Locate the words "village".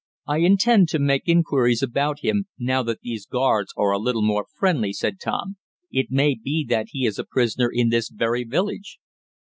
8.43-8.97